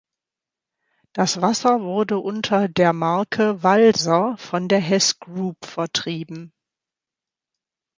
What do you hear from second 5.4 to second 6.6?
vertrieben.